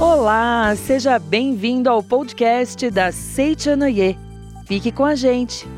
Olá, 0.00 0.74
seja 0.74 1.16
bem-vindo 1.16 1.88
ao 1.88 2.02
podcast 2.02 2.90
da 2.90 3.12
Seichanoye. 3.12 4.18
Fique 4.66 4.90
com 4.90 5.04
a 5.04 5.14
gente. 5.14 5.68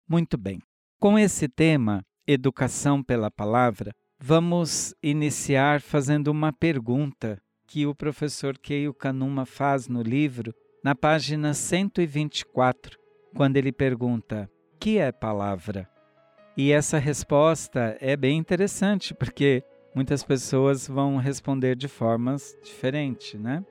Muito 0.09 0.37
bem. 0.37 0.61
Com 1.01 1.19
esse 1.19 1.49
tema, 1.49 2.01
Educação 2.25 3.03
pela 3.03 3.29
Palavra, 3.29 3.91
vamos 4.17 4.95
iniciar 5.03 5.81
fazendo 5.81 6.29
uma 6.29 6.53
pergunta 6.53 7.37
que 7.67 7.85
o 7.85 7.93
professor 7.93 8.57
Keio 8.57 8.93
Kanuma 8.93 9.45
faz 9.45 9.89
no 9.89 10.01
livro, 10.01 10.53
na 10.81 10.95
página 10.95 11.53
124, 11.53 12.97
quando 13.35 13.57
ele 13.57 13.73
pergunta: 13.73 14.49
"Que 14.79 14.97
é 14.97 15.11
palavra?" 15.11 15.89
E 16.55 16.71
essa 16.71 16.97
resposta 16.97 17.97
é 17.99 18.15
bem 18.15 18.37
interessante, 18.37 19.13
porque 19.13 19.61
muitas 19.93 20.23
pessoas 20.23 20.87
vão 20.87 21.17
responder 21.17 21.75
de 21.75 21.89
formas 21.89 22.57
diferentes, 22.63 23.37
né? 23.37 23.61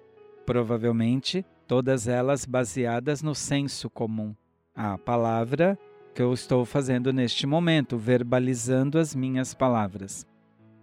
Provavelmente 0.45 1.47
todas 1.67 2.07
elas 2.07 2.45
baseadas 2.45 3.23
no 3.23 3.35
senso 3.35 3.89
comum. 3.89 4.37
A 4.75 4.99
palavra 4.99 5.79
que 6.17 6.23
eu 6.23 6.33
estou 6.33 6.65
fazendo 6.65 7.13
neste 7.13 7.47
momento, 7.47 7.99
verbalizando 7.99 8.99
as 8.99 9.15
minhas 9.15 9.53
palavras. 9.53 10.27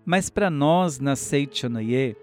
Mas 0.05 0.29
para 0.29 0.47
nós 0.47 0.99
na 0.99 1.15
Seichonoye, 1.15 2.15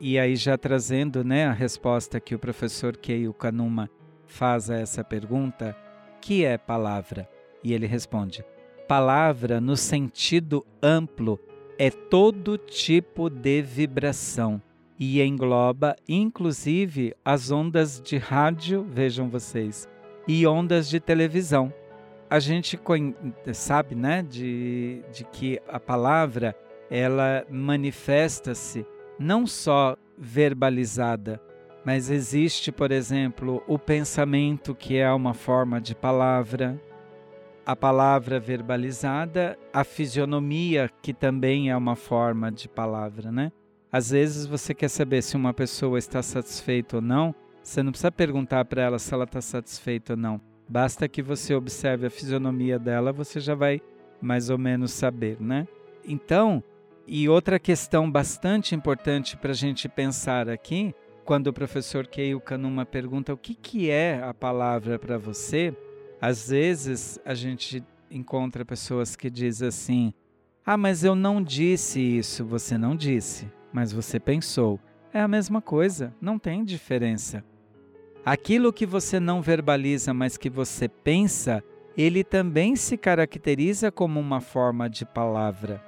e 0.00 0.18
aí 0.18 0.34
já 0.34 0.56
trazendo 0.56 1.22
né, 1.22 1.44
a 1.44 1.52
resposta 1.52 2.18
que 2.18 2.34
o 2.34 2.38
professor 2.38 2.96
Keio 2.96 3.34
Kanuma 3.34 3.90
faz 4.26 4.70
a 4.70 4.76
essa 4.76 5.04
pergunta, 5.04 5.76
que 6.22 6.42
é 6.42 6.56
palavra? 6.56 7.28
E 7.62 7.74
ele 7.74 7.86
responde: 7.86 8.42
palavra 8.88 9.60
no 9.60 9.76
sentido 9.76 10.64
amplo 10.82 11.38
é 11.78 11.90
todo 11.90 12.56
tipo 12.56 13.28
de 13.28 13.60
vibração 13.60 14.62
e 14.98 15.20
engloba 15.20 15.96
inclusive 16.08 17.14
as 17.22 17.50
ondas 17.50 18.00
de 18.00 18.16
rádio, 18.16 18.86
vejam 18.88 19.28
vocês, 19.28 19.86
e 20.26 20.46
ondas 20.46 20.88
de 20.88 20.98
televisão 20.98 21.70
a 22.30 22.38
gente 22.38 22.78
sabe, 23.52 23.94
né, 23.94 24.22
de, 24.22 25.02
de 25.12 25.24
que 25.24 25.60
a 25.68 25.80
palavra 25.80 26.54
ela 26.90 27.44
manifesta-se 27.50 28.86
não 29.18 29.46
só 29.46 29.96
verbalizada, 30.16 31.40
mas 31.84 32.10
existe, 32.10 32.70
por 32.70 32.90
exemplo, 32.90 33.62
o 33.66 33.78
pensamento 33.78 34.74
que 34.74 34.96
é 34.96 35.10
uma 35.12 35.32
forma 35.32 35.80
de 35.80 35.94
palavra, 35.94 36.80
a 37.64 37.74
palavra 37.76 38.38
verbalizada, 38.40 39.58
a 39.72 39.84
fisionomia 39.84 40.90
que 41.02 41.12
também 41.12 41.70
é 41.70 41.76
uma 41.76 41.96
forma 41.96 42.50
de 42.50 42.68
palavra, 42.68 43.30
né? 43.30 43.52
Às 43.90 44.10
vezes 44.10 44.44
você 44.44 44.74
quer 44.74 44.88
saber 44.88 45.22
se 45.22 45.36
uma 45.36 45.54
pessoa 45.54 45.98
está 45.98 46.22
satisfeita 46.22 46.96
ou 46.96 47.02
não, 47.02 47.34
você 47.62 47.82
não 47.82 47.90
precisa 47.90 48.12
perguntar 48.12 48.64
para 48.64 48.82
ela 48.82 48.98
se 48.98 49.12
ela 49.12 49.24
está 49.24 49.40
satisfeita 49.40 50.12
ou 50.12 50.16
não. 50.16 50.47
Basta 50.68 51.08
que 51.08 51.22
você 51.22 51.54
observe 51.54 52.06
a 52.06 52.10
fisionomia 52.10 52.78
dela, 52.78 53.12
você 53.12 53.40
já 53.40 53.54
vai 53.54 53.80
mais 54.20 54.50
ou 54.50 54.58
menos 54.58 54.92
saber, 54.92 55.40
né? 55.40 55.66
Então, 56.04 56.62
e 57.06 57.28
outra 57.28 57.58
questão 57.58 58.10
bastante 58.10 58.74
importante 58.74 59.36
para 59.36 59.52
a 59.52 59.54
gente 59.54 59.88
pensar 59.88 60.48
aqui, 60.48 60.94
quando 61.24 61.46
o 61.46 61.52
professor 61.52 62.06
Keio 62.06 62.40
Kanuma 62.40 62.84
pergunta 62.84 63.32
o 63.32 63.36
que, 63.36 63.54
que 63.54 63.90
é 63.90 64.22
a 64.22 64.34
palavra 64.34 64.98
para 64.98 65.16
você, 65.16 65.74
às 66.20 66.48
vezes 66.48 67.18
a 67.24 67.34
gente 67.34 67.82
encontra 68.10 68.64
pessoas 68.64 69.14
que 69.16 69.30
dizem 69.30 69.68
assim: 69.68 70.14
Ah, 70.64 70.76
mas 70.76 71.04
eu 71.04 71.14
não 71.14 71.42
disse 71.42 72.00
isso. 72.00 72.44
Você 72.44 72.76
não 72.76 72.96
disse, 72.96 73.50
mas 73.72 73.92
você 73.92 74.18
pensou. 74.18 74.80
É 75.12 75.20
a 75.20 75.28
mesma 75.28 75.62
coisa, 75.62 76.14
não 76.20 76.38
tem 76.38 76.64
diferença. 76.64 77.42
Aquilo 78.28 78.74
que 78.74 78.84
você 78.84 79.18
não 79.18 79.40
verbaliza, 79.40 80.12
mas 80.12 80.36
que 80.36 80.50
você 80.50 80.86
pensa, 80.86 81.64
ele 81.96 82.22
também 82.22 82.76
se 82.76 82.94
caracteriza 82.98 83.90
como 83.90 84.20
uma 84.20 84.38
forma 84.38 84.86
de 84.86 85.06
palavra. 85.06 85.82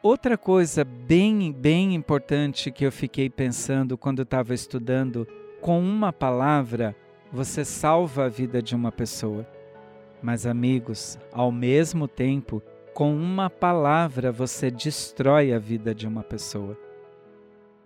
Outra 0.00 0.38
coisa 0.38 0.84
bem, 0.84 1.50
bem 1.52 1.92
importante 1.92 2.70
que 2.70 2.86
eu 2.86 2.92
fiquei 2.92 3.28
pensando 3.28 3.98
quando 3.98 4.22
estava 4.22 4.54
estudando, 4.54 5.26
com 5.60 5.80
uma 5.80 6.12
palavra 6.12 6.94
você 7.32 7.64
salva 7.64 8.26
a 8.26 8.28
vida 8.28 8.62
de 8.62 8.76
uma 8.76 8.92
pessoa. 8.92 9.44
Mas, 10.22 10.46
amigos, 10.46 11.18
ao 11.32 11.50
mesmo 11.50 12.06
tempo, 12.06 12.62
com 12.94 13.12
uma 13.12 13.50
palavra 13.50 14.30
você 14.30 14.70
destrói 14.70 15.52
a 15.52 15.58
vida 15.58 15.92
de 15.92 16.06
uma 16.06 16.22
pessoa. 16.22 16.78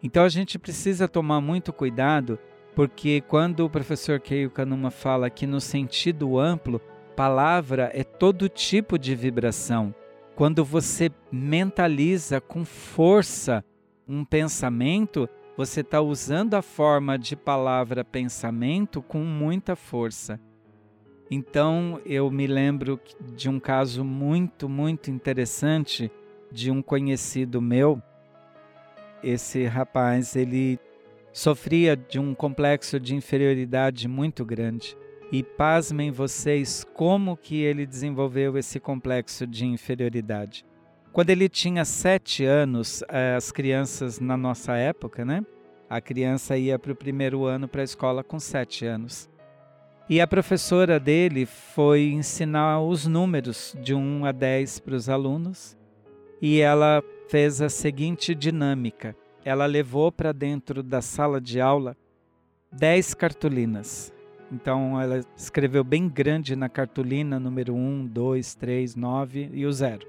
Então 0.02 0.22
a 0.22 0.28
gente 0.28 0.58
precisa 0.58 1.08
tomar 1.08 1.40
muito 1.40 1.72
cuidado 1.72 2.38
porque 2.80 3.20
quando 3.20 3.60
o 3.60 3.68
professor 3.68 4.18
Keio 4.18 4.50
Kanuma 4.50 4.90
fala 4.90 5.28
que 5.28 5.46
no 5.46 5.60
sentido 5.60 6.38
amplo, 6.38 6.80
palavra 7.14 7.90
é 7.92 8.02
todo 8.02 8.48
tipo 8.48 8.98
de 8.98 9.14
vibração. 9.14 9.94
Quando 10.34 10.64
você 10.64 11.10
mentaliza 11.30 12.40
com 12.40 12.64
força 12.64 13.62
um 14.08 14.24
pensamento, 14.24 15.28
você 15.58 15.82
está 15.82 16.00
usando 16.00 16.54
a 16.54 16.62
forma 16.62 17.18
de 17.18 17.36
palavra 17.36 18.02
pensamento 18.02 19.02
com 19.02 19.18
muita 19.18 19.76
força. 19.76 20.40
Então 21.30 22.00
eu 22.06 22.30
me 22.30 22.46
lembro 22.46 22.98
de 23.36 23.50
um 23.50 23.60
caso 23.60 24.02
muito, 24.02 24.70
muito 24.70 25.10
interessante 25.10 26.10
de 26.50 26.70
um 26.70 26.80
conhecido 26.80 27.60
meu. 27.60 28.02
Esse 29.22 29.66
rapaz, 29.66 30.34
ele 30.34 30.80
sofria 31.32 31.96
de 31.96 32.18
um 32.18 32.34
complexo 32.34 32.98
de 32.98 33.14
inferioridade 33.14 34.08
muito 34.08 34.44
grande. 34.44 34.96
E 35.32 35.42
pasmem 35.42 36.10
vocês 36.10 36.84
como 36.94 37.36
que 37.36 37.62
ele 37.62 37.86
desenvolveu 37.86 38.58
esse 38.58 38.80
complexo 38.80 39.46
de 39.46 39.64
inferioridade. 39.64 40.64
Quando 41.12 41.30
ele 41.30 41.48
tinha 41.48 41.84
sete 41.84 42.44
anos, 42.44 43.02
eh, 43.08 43.34
as 43.36 43.50
crianças 43.52 44.18
na 44.18 44.36
nossa 44.36 44.76
época, 44.76 45.24
né? 45.24 45.44
A 45.88 46.00
criança 46.00 46.56
ia 46.56 46.78
para 46.78 46.92
o 46.92 46.96
primeiro 46.96 47.44
ano 47.44 47.66
para 47.66 47.80
a 47.80 47.84
escola 47.84 48.22
com 48.22 48.38
sete 48.38 48.86
anos. 48.86 49.28
E 50.08 50.20
a 50.20 50.26
professora 50.26 50.98
dele 50.98 51.46
foi 51.46 52.10
ensinar 52.10 52.80
os 52.80 53.06
números 53.06 53.76
de 53.80 53.94
1 53.94 54.24
a 54.24 54.32
10 54.32 54.80
para 54.80 54.94
os 54.96 55.08
alunos. 55.08 55.76
E 56.42 56.60
ela 56.60 57.02
fez 57.28 57.62
a 57.62 57.68
seguinte 57.68 58.34
dinâmica: 58.34 59.16
ela 59.44 59.66
levou 59.66 60.12
para 60.12 60.32
dentro 60.32 60.82
da 60.82 61.00
sala 61.00 61.40
de 61.40 61.60
aula 61.60 61.96
dez 62.70 63.14
cartolinas. 63.14 64.12
Então 64.52 65.00
ela 65.00 65.20
escreveu 65.36 65.84
bem 65.84 66.08
grande 66.08 66.56
na 66.56 66.68
cartolina 66.68 67.38
número 67.38 67.74
1, 67.74 68.06
2, 68.06 68.54
3, 68.54 68.96
9 68.96 69.50
e 69.52 69.64
o 69.64 69.72
zero. 69.72 70.06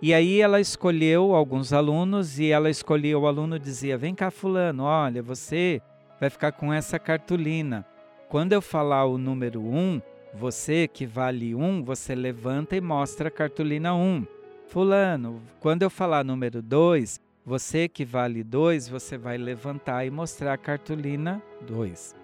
E 0.00 0.12
aí 0.12 0.40
ela 0.40 0.60
escolheu 0.60 1.34
alguns 1.34 1.72
alunos 1.72 2.38
e 2.38 2.50
ela 2.50 2.70
escolheu 2.70 3.20
o 3.20 3.26
aluno 3.26 3.58
dizia: 3.58 3.98
"Vem 3.98 4.14
cá 4.14 4.30
fulano, 4.30 4.84
olha, 4.84 5.22
você 5.22 5.80
vai 6.18 6.30
ficar 6.30 6.52
com 6.52 6.72
essa 6.72 6.98
cartolina. 6.98 7.84
Quando 8.28 8.52
eu 8.52 8.62
falar 8.62 9.04
o 9.04 9.18
número 9.18 9.60
1, 9.60 10.00
você 10.34 10.88
que 10.88 11.04
vale 11.04 11.54
1, 11.54 11.84
você 11.84 12.14
levanta 12.14 12.74
e 12.74 12.80
mostra 12.80 13.28
a 13.28 13.30
cartolina 13.30 13.94
1. 13.94 14.26
Fulano, 14.68 15.42
quando 15.60 15.82
eu 15.82 15.90
falar 15.90 16.24
número 16.24 16.62
2, 16.62 17.20
você 17.44 17.88
que 17.88 18.04
vale 18.04 18.44
2, 18.44 18.88
você 18.88 19.18
vai 19.18 19.36
levantar 19.36 20.06
e 20.06 20.10
mostrar 20.10 20.52
a 20.52 20.58
cartolina 20.58 21.42
2. 21.62 22.14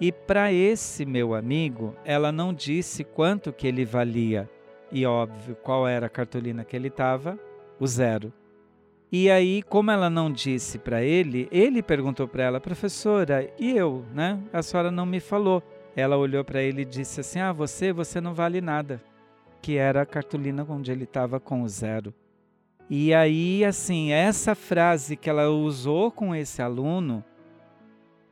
E 0.00 0.10
para 0.10 0.52
esse 0.52 1.06
meu 1.06 1.34
amigo, 1.34 1.94
ela 2.04 2.32
não 2.32 2.52
disse 2.52 3.04
quanto 3.04 3.52
que 3.52 3.68
ele 3.68 3.84
valia. 3.84 4.50
E 4.90 5.06
óbvio, 5.06 5.54
qual 5.56 5.86
era 5.86 6.06
a 6.06 6.10
cartolina 6.10 6.64
que 6.64 6.74
ele 6.74 6.88
estava? 6.88 7.38
O 7.78 7.86
zero. 7.86 8.32
E 9.12 9.30
aí, 9.30 9.62
como 9.62 9.92
ela 9.92 10.10
não 10.10 10.30
disse 10.30 10.76
para 10.76 11.02
ele, 11.02 11.48
ele 11.52 11.80
perguntou 11.80 12.26
para 12.26 12.42
ela, 12.42 12.60
professora, 12.60 13.48
e 13.56 13.76
eu, 13.76 14.04
né? 14.12 14.40
A 14.52 14.60
senhora 14.60 14.90
não 14.90 15.06
me 15.06 15.20
falou. 15.20 15.62
Ela 15.94 16.16
olhou 16.16 16.44
para 16.44 16.60
ele 16.60 16.82
e 16.82 16.84
disse 16.84 17.20
assim: 17.20 17.38
Ah, 17.38 17.52
você, 17.52 17.92
você 17.92 18.20
não 18.20 18.34
vale 18.34 18.60
nada. 18.60 19.00
Que 19.62 19.76
era 19.76 20.02
a 20.02 20.06
cartolina 20.06 20.66
onde 20.68 20.90
ele 20.90 21.04
estava 21.04 21.38
com 21.38 21.62
o 21.62 21.68
zero. 21.68 22.12
E 22.88 23.14
aí, 23.14 23.64
assim, 23.64 24.12
essa 24.12 24.54
frase 24.54 25.16
que 25.16 25.30
ela 25.30 25.48
usou 25.48 26.10
com 26.10 26.34
esse 26.34 26.60
aluno 26.60 27.24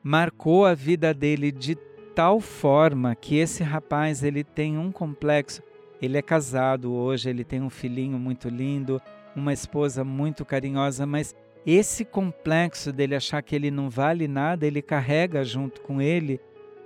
marcou 0.02 0.66
a 0.66 0.74
vida 0.74 1.14
dele 1.14 1.50
de 1.50 1.76
tal 2.14 2.40
forma 2.40 3.14
que 3.14 3.36
esse 3.36 3.62
rapaz 3.62 4.22
ele 4.22 4.44
tem 4.44 4.76
um 4.76 4.92
complexo. 4.92 5.62
Ele 6.00 6.18
é 6.18 6.22
casado 6.22 6.92
hoje, 6.92 7.30
ele 7.30 7.44
tem 7.44 7.62
um 7.62 7.70
filhinho 7.70 8.18
muito 8.18 8.48
lindo, 8.48 9.00
uma 9.34 9.52
esposa 9.52 10.04
muito 10.04 10.44
carinhosa, 10.44 11.06
mas 11.06 11.34
esse 11.64 12.04
complexo 12.04 12.92
dele 12.92 13.14
achar 13.14 13.40
que 13.40 13.54
ele 13.54 13.70
não 13.70 13.88
vale 13.88 14.26
nada, 14.26 14.66
ele 14.66 14.82
carrega 14.82 15.44
junto 15.44 15.80
com 15.80 16.02
ele 16.02 16.40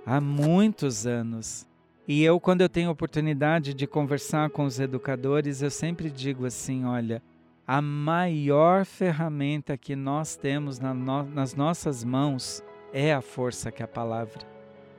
há 0.05 0.21
muitos 0.21 1.07
anos. 1.07 1.67
E 2.07 2.23
eu, 2.23 2.39
quando 2.39 2.61
eu 2.61 2.69
tenho 2.69 2.91
oportunidade 2.91 3.73
de 3.73 3.85
conversar 3.85 4.49
com 4.51 4.63
os 4.63 4.79
educadores, 4.79 5.61
eu 5.61 5.71
sempre 5.71 6.09
digo 6.09 6.45
assim: 6.45 6.85
olha, 6.85 7.21
a 7.67 7.81
maior 7.81 8.85
ferramenta 8.85 9.77
que 9.77 9.93
nós 9.93 10.37
temos 10.37 10.79
na 10.79 10.93
no, 10.93 11.23
nas 11.23 11.53
nossas 11.53 12.01
mãos 12.01 12.63
é 12.93 13.13
a 13.13 13.19
força 13.19 13.69
que 13.69 13.83
a 13.83 13.87
palavra. 13.87 14.41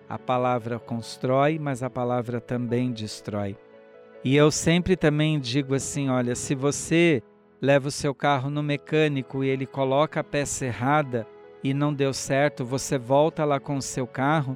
A 0.07 0.19
palavra 0.19 0.79
constrói, 0.79 1.59
mas 1.59 1.83
a 1.83 1.89
palavra 1.89 2.43
também 2.43 2.93
destrói. 2.93 3.57
E 4.23 4.37
eu 4.37 4.51
sempre 4.51 4.97
também 4.97 5.41
digo 5.41 5.75
assim: 5.75 6.11
olha, 6.11 6.35
se 6.35 6.55
você 6.55 7.23
leva 7.59 7.89
o 7.89 7.93
seu 7.93 8.15
carro 8.15 8.51
no 8.51 8.63
mecânico 8.63 9.43
e 9.43 9.49
ele 9.49 9.65
coloca 9.65 10.21
a 10.21 10.25
peça 10.25 10.67
errada 10.67 11.27
e 11.65 11.73
não 11.73 11.93
deu 11.93 12.13
certo, 12.13 12.67
você 12.67 12.99
volta 12.99 13.47
lá 13.47 13.59
com 13.59 13.79
o 13.79 13.83
seu 13.83 14.07
carro, 14.07 14.55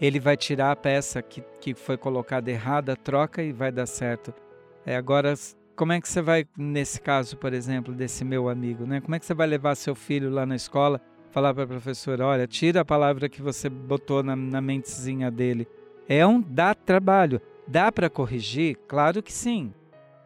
ele 0.00 0.20
vai 0.20 0.36
tirar 0.36 0.70
a 0.70 0.76
peça 0.76 1.20
que, 1.20 1.42
que 1.60 1.74
foi 1.74 1.96
colocada 1.96 2.50
errada, 2.50 2.94
troca 2.94 3.42
e 3.42 3.50
vai 3.50 3.72
dar 3.72 3.86
certo. 3.86 4.32
É, 4.86 4.96
agora, 4.96 5.34
como 5.76 5.92
é 5.92 6.00
que 6.00 6.08
você 6.08 6.22
vai, 6.22 6.46
nesse 6.56 7.00
caso, 7.00 7.36
por 7.36 7.52
exemplo, 7.52 7.94
desse 7.94 8.24
meu 8.24 8.48
amigo, 8.48 8.86
né? 8.86 9.00
Como 9.00 9.14
é 9.14 9.18
que 9.18 9.26
você 9.26 9.34
vai 9.34 9.46
levar 9.46 9.74
seu 9.74 9.94
filho 9.94 10.30
lá 10.30 10.44
na 10.44 10.56
escola, 10.56 11.00
falar 11.30 11.54
para 11.54 11.64
a 11.64 11.66
professora, 11.66 12.26
olha, 12.26 12.46
tira 12.46 12.82
a 12.82 12.84
palavra 12.84 13.28
que 13.28 13.40
você 13.40 13.68
botou 13.68 14.22
na, 14.22 14.36
na 14.36 14.60
mentezinha 14.60 15.30
dele. 15.30 15.66
É 16.08 16.26
um 16.26 16.40
dá 16.40 16.74
trabalho. 16.74 17.40
Dá 17.66 17.90
para 17.90 18.10
corrigir? 18.10 18.76
Claro 18.86 19.22
que 19.22 19.32
sim. 19.32 19.72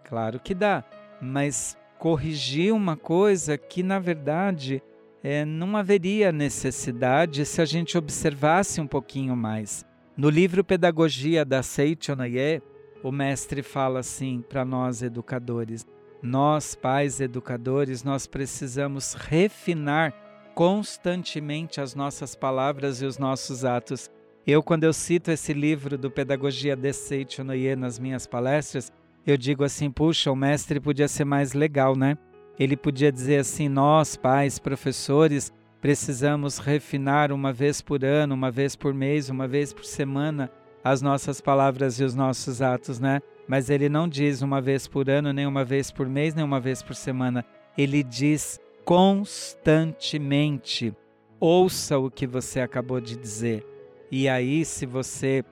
Claro 0.05 0.41
que 0.41 0.55
dá. 0.55 0.85
Mas 1.21 1.77
corrigir 1.99 2.73
uma 2.73 2.97
coisa 2.97 3.57
que, 3.57 3.83
na 3.83 3.99
verdade, 3.99 4.83
é, 5.23 5.45
não 5.45 5.77
haveria 5.77 6.33
necessidade 6.33 7.45
se 7.45 7.61
a 7.61 7.65
gente 7.65 7.97
observasse 7.97 8.81
um 8.81 8.87
pouquinho 8.87 9.37
mais. 9.37 9.85
No 10.17 10.31
livro 10.31 10.65
Pedagogia 10.65 11.45
da 11.45 11.63
Seichonaye, 11.63 12.63
o 13.07 13.13
mestre 13.13 13.63
fala 13.63 14.01
assim 14.01 14.43
para 14.49 14.65
nós 14.65 15.01
educadores: 15.01 15.87
nós, 16.21 16.75
pais 16.75 17.21
educadores, 17.21 18.03
nós 18.03 18.27
precisamos 18.27 19.15
refinar 19.15 20.13
constantemente 20.57 21.81
as 21.81 21.95
nossas 21.95 22.35
palavras 22.35 23.01
e 23.01 23.07
os 23.07 23.17
nossos 23.17 23.65
atos. 23.65 24.11
Eu, 24.45 24.61
quando 24.61 24.83
eu 24.83 24.93
cito 24.93 25.31
esse 25.31 25.53
livro 25.53 25.97
do 25.97 26.11
Pedagogia 26.11 26.75
de 26.75 26.93
Seichonoye 26.93 27.77
nas 27.77 27.97
minhas 27.97 28.27
palestras, 28.27 28.93
eu 29.25 29.37
digo 29.37 29.63
assim: 29.63 29.89
puxa, 29.89 30.33
o 30.33 30.37
mestre 30.37 30.81
podia 30.81 31.07
ser 31.07 31.25
mais 31.25 31.53
legal, 31.53 31.95
né? 31.95 32.19
Ele 32.59 32.77
podia 32.77 33.13
dizer 33.13 33.39
assim: 33.39 33.69
nós, 33.69 34.17
pais, 34.17 34.59
professores, 34.59 35.53
precisamos 35.81 36.59
refinar 36.59 37.31
uma 37.31 37.53
vez 37.53 37.81
por 37.81 38.05
ano, 38.05 38.35
uma 38.35 38.51
vez 38.51 38.75
por 38.75 38.93
mês, 38.93 39.31
uma 39.31 39.47
vez 39.47 39.73
por 39.73 39.85
semana 39.85 40.51
as 40.89 41.03
nossas 41.03 41.41
palavras 41.41 41.99
e 41.99 42.05
os 42.05 42.15
nossos 42.15 42.63
atos, 42.63 43.01
né? 43.01 43.21
Mas 43.49 43.71
ele 43.71 43.89
não 43.89 44.09
diz 44.09 44.41
uma 44.41 44.61
vez 44.61 44.87
por 44.87 45.11
ano, 45.11 45.33
nem 45.33 45.45
uma 45.45 45.65
vez 45.65 45.91
por 45.91 46.09
mês, 46.09 46.33
nem 46.33 46.45
uma 46.45 46.61
vez 46.61 46.81
por 46.81 46.95
semana. 46.95 47.45
Ele 47.77 48.05
diz 48.05 48.61
constantemente. 48.85 50.95
Ouça 51.41 51.99
o 51.99 52.09
que 52.09 52.25
você 52.25 52.61
acabou 52.61 53.01
de 53.01 53.17
dizer. 53.17 53.67
E 54.13 54.29
aí, 54.29 54.65
se 54.65 54.87
você 54.87 55.45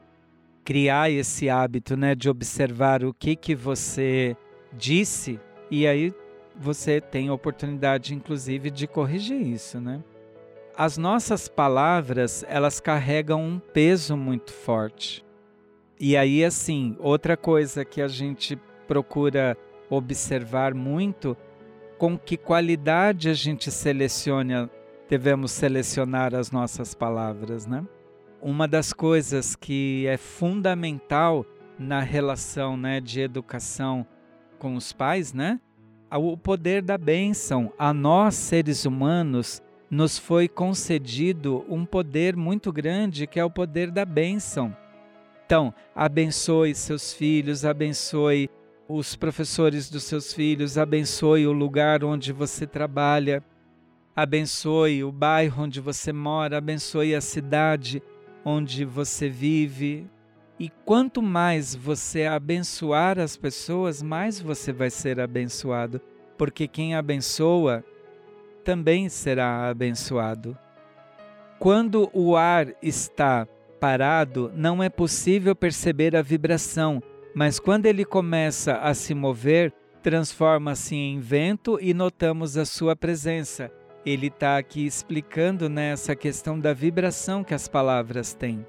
criar 0.65 1.11
esse 1.11 1.51
hábito, 1.51 1.97
né, 1.97 2.15
de 2.15 2.31
observar 2.31 3.03
o 3.03 3.13
que 3.13 3.35
que 3.35 3.57
você 3.57 4.37
disse, 4.73 5.41
e 5.69 5.85
aí 5.85 6.15
você 6.57 7.01
tem 7.01 7.29
a 7.29 7.35
oportunidade, 7.35 8.15
inclusive, 8.15 8.71
de 8.71 8.87
corrigir 8.87 9.43
isso, 9.43 9.81
né? 9.81 10.01
As 10.77 10.97
nossas 10.97 11.49
palavras, 11.49 12.45
elas 12.49 12.79
carregam 12.79 13.43
um 13.43 13.59
peso 13.59 14.17
muito 14.17 14.53
forte. 14.53 15.24
E 16.07 16.19
aí, 16.19 16.45
assim, 16.45 16.95
outra 16.99 17.35
coisa 17.35 17.83
que 17.83 18.03
a 18.03 18.09
gente 18.09 18.59
procura 18.87 19.57
observar 19.89 20.75
muito, 20.75 21.35
com 21.97 22.19
que 22.19 22.37
qualidade 22.37 23.31
a 23.31 23.33
gente 23.33 23.71
seleciona, 23.71 24.69
devemos 25.09 25.51
selecionar 25.53 26.35
as 26.35 26.51
nossas 26.51 26.95
palavras, 26.95 27.67
né? 27.67 27.83
Uma 28.43 28.69
das 28.69 28.93
coisas 28.93 29.57
que 29.57 30.07
é 30.07 30.19
fundamental 30.19 31.47
na 31.79 32.01
relação 32.01 32.77
né, 32.77 33.01
de 33.01 33.23
educação 33.23 34.07
com 34.59 34.75
os 34.75 34.93
pais, 34.93 35.33
né? 35.33 35.59
O 36.13 36.37
poder 36.37 36.83
da 36.83 36.99
bênção. 36.99 37.73
A 37.79 37.95
nós, 37.95 38.35
seres 38.35 38.85
humanos, 38.85 39.63
nos 39.91 40.19
foi 40.19 40.49
concedido 40.49 41.65
um 41.67 41.87
poder 41.87 42.37
muito 42.37 42.71
grande 42.71 43.27
que 43.27 43.41
é 43.41 43.45
o 43.45 43.49
poder 43.49 43.91
da 43.91 44.05
bênção. 44.05 44.77
Então, 45.55 45.73
abençoe 45.95 46.75
seus 46.75 47.13
filhos, 47.13 47.65
abençoe 47.65 48.51
os 48.89 49.15
professores 49.15 49.89
dos 49.89 50.03
seus 50.03 50.33
filhos, 50.33 50.77
abençoe 50.77 51.47
o 51.47 51.53
lugar 51.53 52.03
onde 52.03 52.33
você 52.33 52.67
trabalha, 52.67 53.41
abençoe 54.17 55.05
o 55.05 55.13
bairro 55.13 55.63
onde 55.63 55.81
você 55.81 56.13
mora, 56.13 56.59
abençoe 56.59 57.15
a 57.15 57.21
cidade 57.21 58.03
onde 58.45 58.85
você 58.85 59.29
vive. 59.29 60.11
E 60.59 60.69
quanto 60.85 61.23
mais 61.23 61.73
você 61.73 62.25
abençoar 62.25 63.21
as 63.21 63.37
pessoas, 63.37 64.03
mais 64.03 64.41
você 64.41 64.73
vai 64.73 64.91
ser 64.91 65.21
abençoado, 65.21 66.01
porque 66.37 66.67
quem 66.67 66.97
abençoa 66.97 67.85
também 68.65 69.09
será 69.09 69.69
abençoado. 69.69 70.59
Quando 71.61 72.11
o 72.13 72.35
ar 72.35 72.75
está 72.83 73.47
parado, 73.85 74.51
não 74.57 74.83
é 74.83 74.89
possível 74.89 75.55
perceber 75.55 76.17
a 76.17 76.23
vibração, 76.23 77.03
mas 77.35 77.61
quando 77.61 77.85
ele 77.85 78.03
começa 78.03 78.77
a 78.77 78.95
se 78.95 79.15
mover, 79.15 79.75
transforma-se 80.03 80.97
em 80.97 81.21
vento 81.21 81.79
e 81.79 81.93
notamos 81.93 82.57
a 82.57 82.65
sua 82.65 82.97
presença. 82.97 83.71
Ele 84.07 84.29
está 84.29 84.57
aqui 84.57 84.87
explicando 84.87 85.69
nessa 85.69 86.13
né, 86.13 86.17
questão 86.17 86.59
da 86.59 86.73
vibração 86.73 87.45
que 87.45 87.53
as 87.53 87.69
palavras 87.69 88.33
têm. 88.33 88.65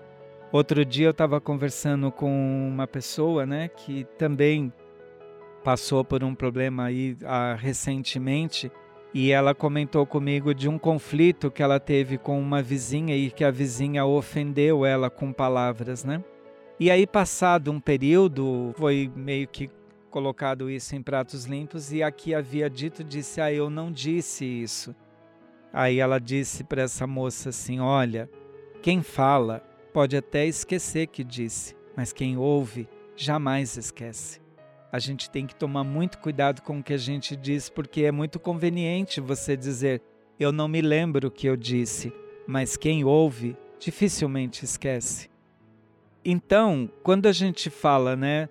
Outro 0.52 0.84
dia 0.84 1.08
eu 1.08 1.12
estava 1.12 1.40
conversando 1.40 2.12
com 2.12 2.68
uma 2.68 2.86
pessoa, 2.86 3.46
né, 3.46 3.70
que 3.70 4.04
também 4.18 4.70
passou 5.64 6.04
por 6.04 6.26
um 6.26 6.36
problema 6.36 6.88
aí 6.88 7.16
ah, 7.24 7.56
recentemente 7.58 8.70
e 9.16 9.32
ela 9.32 9.56
comentou 9.56 10.06
comigo 10.06 10.54
de 10.54 10.68
um 10.68 10.78
conflito 10.78 11.50
que 11.50 11.64
ela 11.64 11.80
teve 11.80 12.18
com 12.18 12.38
uma 12.38 12.62
vizinha 12.62 13.16
e 13.16 13.32
que 13.32 13.46
a 13.46 13.50
vizinha 13.50 14.06
ofendeu 14.06 14.86
ela 14.86 15.10
com 15.10 15.32
palavras, 15.32 16.04
né? 16.04 16.22
E 16.78 16.92
aí, 16.92 17.08
passado 17.08 17.72
um 17.72 17.80
período, 17.80 18.74
foi 18.76 19.10
meio 19.16 19.48
que 19.48 19.72
colocado 20.12 20.70
isso 20.70 20.98
em 20.98 21.02
pratos 21.02 21.46
limpos 21.46 21.94
e 21.94 22.04
aqui 22.04 22.36
havia 22.36 22.70
dito, 22.70 23.06
disse, 23.06 23.40
ah, 23.40 23.54
eu 23.54 23.70
não 23.70 23.90
disse 23.90 24.44
isso. 24.44 24.94
Aí 25.72 25.98
ela 25.98 26.20
disse 26.20 26.66
para 26.66 26.82
essa 26.82 27.08
moça 27.08 27.50
assim, 27.50 27.80
olha, 27.80 28.30
quem 28.82 29.02
fala 29.02 29.64
pode 29.94 30.18
até 30.18 30.46
esquecer 30.46 31.08
que 31.08 31.24
disse, 31.24 31.74
mas 31.96 32.12
quem 32.12 32.36
ouve 32.36 32.86
jamais 33.16 33.78
esquece 33.78 34.45
a 34.96 35.00
gente 35.00 35.30
tem 35.30 35.46
que 35.46 35.54
tomar 35.54 35.84
muito 35.84 36.20
cuidado 36.20 36.62
com 36.62 36.80
o 36.80 36.84
que 36.84 36.94
a 36.94 36.98
gente 36.98 37.36
diz, 37.36 37.68
porque 37.68 38.04
é 38.04 38.14
muito 38.14 38.40
conveniente 38.40 39.20
você 39.20 39.58
dizer: 39.58 40.02
Eu 40.40 40.54
não 40.54 40.70
me 40.70 40.82
lembro 40.82 41.28
o 41.28 41.32
que 41.32 41.48
eu 41.48 41.58
disse, 41.58 42.14
mas 42.48 42.78
quem 42.78 43.04
ouve 43.04 43.58
dificilmente 43.78 44.64
esquece. 44.64 45.30
Então, 46.24 46.90
quando 47.04 47.25
a 47.25 47.34
gente 47.34 47.70
fala, 47.70 48.16
né, 48.16 48.48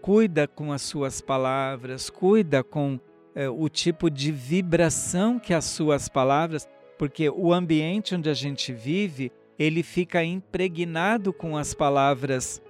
cuida 0.00 0.48
com 0.48 0.72
as 0.72 0.80
suas 0.80 1.20
palavras, 1.20 2.08
cuida 2.08 2.64
com 2.64 2.98
é, 3.34 3.46
o 3.46 3.68
tipo 3.68 4.08
de 4.10 4.32
vibração 4.32 5.38
que 5.38 5.52
as 5.52 5.66
suas 5.66 6.08
palavras, 6.08 6.66
porque 6.96 7.28
o 7.28 7.52
ambiente 7.52 8.14
onde 8.14 8.30
a 8.30 8.34
gente 8.34 8.72
vive, 8.72 9.30
ele 9.58 9.82
fica 9.82 10.24
impregnado 10.24 11.34
com 11.34 11.54
as 11.54 11.74
palavras 11.74 12.62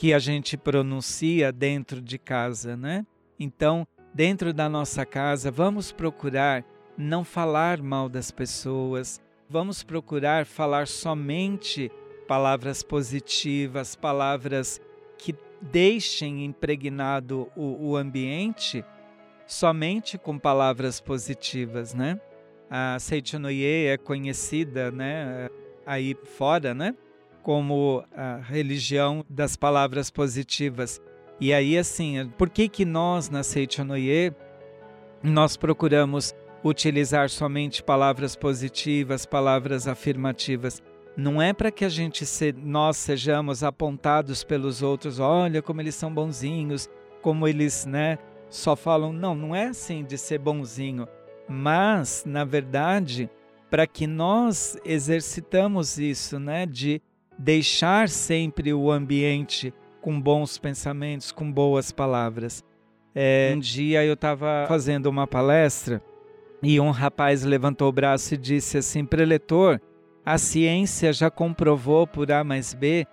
que 0.00 0.14
a 0.14 0.18
gente 0.18 0.56
pronuncia 0.56 1.52
dentro 1.52 2.00
de 2.00 2.18
casa, 2.18 2.74
né? 2.74 3.04
Então, 3.38 3.86
dentro 4.14 4.50
da 4.50 4.66
nossa 4.66 5.04
casa, 5.04 5.50
vamos 5.50 5.92
procurar 5.92 6.64
não 6.96 7.22
falar 7.22 7.82
mal 7.82 8.08
das 8.08 8.30
pessoas, 8.30 9.20
vamos 9.46 9.82
procurar 9.82 10.46
falar 10.46 10.88
somente 10.88 11.92
palavras 12.26 12.82
positivas, 12.82 13.94
palavras 13.94 14.80
que 15.18 15.34
deixem 15.60 16.46
impregnado 16.46 17.52
o, 17.54 17.90
o 17.90 17.94
ambiente 17.94 18.82
somente 19.46 20.16
com 20.16 20.38
palavras 20.38 20.98
positivas, 20.98 21.92
né? 21.92 22.18
A 22.70 22.98
Seichonoye 22.98 23.88
é 23.88 23.98
conhecida, 23.98 24.90
né, 24.90 25.50
aí 25.84 26.16
fora, 26.24 26.72
né, 26.72 26.96
como 27.42 28.04
a 28.14 28.36
religião 28.36 29.24
das 29.28 29.56
palavras 29.56 30.10
positivas. 30.10 31.00
E 31.40 31.52
aí, 31.52 31.78
assim, 31.78 32.30
por 32.36 32.50
que 32.50 32.68
que 32.68 32.84
nós 32.84 33.30
na 33.30 33.42
Seichonoye 33.42 34.32
nós 35.22 35.56
procuramos 35.56 36.34
utilizar 36.62 37.30
somente 37.30 37.82
palavras 37.82 38.36
positivas, 38.36 39.24
palavras 39.24 39.88
afirmativas? 39.88 40.82
Não 41.16 41.40
é 41.40 41.52
para 41.52 41.70
que 41.70 41.84
a 41.84 41.88
gente 41.88 42.24
se, 42.24 42.52
nós 42.52 42.96
sejamos 42.96 43.64
apontados 43.64 44.44
pelos 44.44 44.82
outros, 44.82 45.18
olha 45.18 45.60
como 45.60 45.80
eles 45.80 45.94
são 45.94 46.12
bonzinhos, 46.12 46.88
como 47.20 47.48
eles, 47.48 47.84
né, 47.84 48.18
só 48.48 48.76
falam, 48.76 49.12
não, 49.12 49.34
não 49.34 49.54
é 49.54 49.66
assim 49.66 50.04
de 50.04 50.16
ser 50.16 50.38
bonzinho, 50.38 51.06
mas 51.48 52.24
na 52.26 52.44
verdade, 52.44 53.28
para 53.70 53.86
que 53.86 54.06
nós 54.06 54.78
exercitamos 54.84 55.98
isso, 55.98 56.38
né, 56.38 56.64
de 56.64 57.02
deixar 57.40 58.10
sempre 58.10 58.74
o 58.74 58.90
ambiente 58.90 59.72
com 60.02 60.20
bons 60.20 60.58
pensamentos, 60.58 61.32
com 61.32 61.50
boas 61.50 61.90
palavras. 61.90 62.62
É, 63.14 63.54
um 63.56 63.58
dia 63.58 64.04
eu 64.04 64.12
estava 64.12 64.66
fazendo 64.68 65.06
uma 65.06 65.26
palestra 65.26 66.02
e 66.62 66.78
um 66.78 66.90
rapaz 66.90 67.42
levantou 67.42 67.88
o 67.88 67.92
braço 67.92 68.34
e 68.34 68.36
disse 68.36 68.76
assim: 68.76 69.06
Preletor, 69.06 69.80
a 70.24 70.36
ciência 70.36 71.14
já 71.14 71.30
comprovou 71.30 72.06
por 72.06 72.30
A 72.30 72.44
mais 72.44 72.74
B 72.74 73.06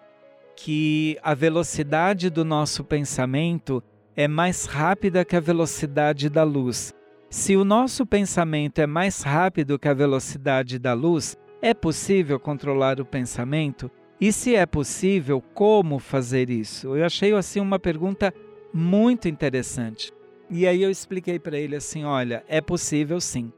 que 0.57 1.17
a 1.23 1.33
velocidade 1.33 2.29
do 2.29 2.43
nosso 2.43 2.83
pensamento 2.83 3.81
é 4.15 4.27
mais 4.27 4.65
rápida 4.65 5.23
que 5.23 5.37
a 5.37 5.39
velocidade 5.39 6.29
da 6.29 6.43
luz. 6.43 6.93
Se 7.29 7.55
o 7.55 7.63
nosso 7.63 8.05
pensamento 8.05 8.79
é 8.79 8.87
mais 8.87 9.21
rápido 9.21 9.79
que 9.79 9.87
a 9.87 9.93
velocidade 9.93 10.79
da 10.79 10.93
luz, 10.93 11.37
é 11.61 11.73
possível 11.73 12.39
controlar 12.39 12.99
o 12.99 13.05
pensamento? 13.05 13.89
E 14.19 14.31
se 14.31 14.55
é 14.55 14.65
possível, 14.65 15.41
como 15.53 15.99
fazer 15.99 16.49
isso? 16.49 16.95
Eu 16.95 17.05
achei 17.05 17.31
assim 17.33 17.59
uma 17.59 17.77
pergunta 17.77 18.33
muito 18.73 19.27
interessante. 19.27 20.11
E 20.49 20.65
aí 20.65 20.81
eu 20.81 20.89
expliquei 20.89 21.37
para 21.37 21.57
ele 21.57 21.75
assim, 21.75 22.03
olha, 22.03 22.43
é 22.47 22.59
possível 22.59 23.21
sim. 23.21 23.51